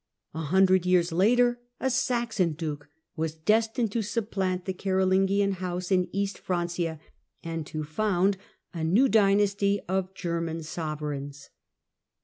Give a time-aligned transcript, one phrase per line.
[0.33, 6.09] A hundred years later a Saxon luke was destined to supplant the Carolingian house in
[6.11, 6.99] East Francia,
[7.43, 8.35] and to found
[8.73, 11.51] a new dynasty of German sovereigns.